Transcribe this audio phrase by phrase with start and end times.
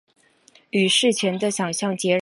[0.71, 2.19] 与事前的想像截然不同